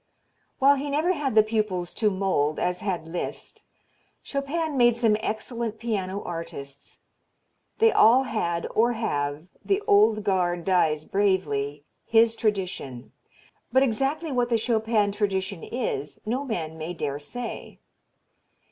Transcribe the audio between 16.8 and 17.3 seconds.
dare to